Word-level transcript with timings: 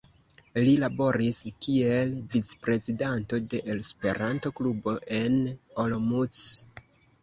Li 0.67 0.71
laboris 0.83 1.41
kiel 1.65 2.15
vicprezidanto 2.33 3.41
de 3.53 3.63
Esperanto-klubo 3.77 5.01
en 5.23 5.41
Olomouc. 5.89 6.47